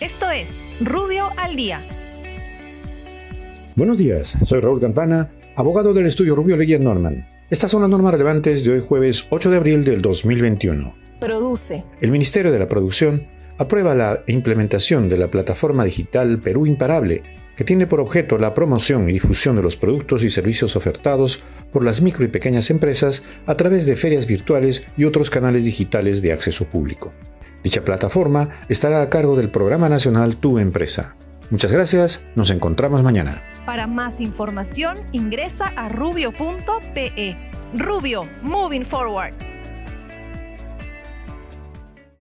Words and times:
Esto 0.00 0.30
es 0.30 0.58
Rubio 0.80 1.28
al 1.36 1.54
Día. 1.54 1.80
Buenos 3.76 3.98
días, 3.98 4.36
soy 4.44 4.60
Raúl 4.60 4.80
Campana, 4.80 5.30
abogado 5.54 5.92
del 5.92 6.06
estudio 6.06 6.34
Rubio 6.34 6.56
Leguía 6.56 6.78
Norman. 6.78 7.28
Estas 7.50 7.70
son 7.70 7.82
las 7.82 7.90
normas 7.90 8.12
relevantes 8.12 8.64
de 8.64 8.72
hoy 8.72 8.80
jueves 8.80 9.26
8 9.30 9.50
de 9.50 9.56
abril 9.58 9.84
del 9.84 10.02
2021. 10.02 10.94
Produce. 11.20 11.84
El 12.00 12.10
Ministerio 12.10 12.50
de 12.50 12.58
la 12.58 12.68
Producción 12.68 13.26
aprueba 13.58 13.94
la 13.94 14.24
implementación 14.26 15.08
de 15.08 15.18
la 15.18 15.28
plataforma 15.28 15.84
digital 15.84 16.40
Perú 16.40 16.66
Imparable, 16.66 17.22
que 17.56 17.64
tiene 17.64 17.86
por 17.86 18.00
objeto 18.00 18.38
la 18.38 18.54
promoción 18.54 19.08
y 19.08 19.12
difusión 19.12 19.56
de 19.56 19.62
los 19.62 19.76
productos 19.76 20.24
y 20.24 20.30
servicios 20.30 20.76
ofertados 20.76 21.42
por 21.72 21.84
las 21.84 22.00
micro 22.00 22.24
y 22.24 22.28
pequeñas 22.28 22.70
empresas 22.70 23.22
a 23.46 23.56
través 23.56 23.86
de 23.86 23.96
ferias 23.96 24.26
virtuales 24.26 24.84
y 24.96 25.04
otros 25.04 25.30
canales 25.30 25.64
digitales 25.64 26.22
de 26.22 26.32
acceso 26.32 26.64
público. 26.66 27.12
Dicha 27.62 27.84
plataforma 27.84 28.48
estará 28.68 29.02
a 29.02 29.08
cargo 29.08 29.36
del 29.36 29.50
Programa 29.50 29.88
Nacional 29.88 30.36
Tu 30.36 30.58
Empresa. 30.58 31.16
Muchas 31.50 31.72
gracias, 31.72 32.24
nos 32.34 32.50
encontramos 32.50 33.02
mañana. 33.02 33.42
Para 33.66 33.86
más 33.86 34.20
información 34.20 34.96
ingresa 35.12 35.66
a 35.76 35.88
rubio.pe. 35.88 37.36
Rubio, 37.74 38.22
moving 38.42 38.84
forward. 38.84 39.34